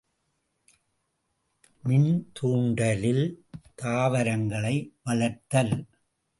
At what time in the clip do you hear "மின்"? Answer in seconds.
1.83-2.31